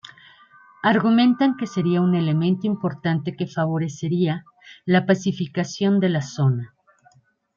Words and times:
Argumentan 0.81 1.55
que 1.57 1.67
sería 1.67 2.01
un 2.01 2.15
elemento 2.15 2.65
importante 2.65 3.35
que 3.35 3.45
favorecería 3.45 4.45
la 4.83 5.05
pacificación 5.05 5.99
de 5.99 6.09
la 6.09 6.23
zona. 6.23 6.73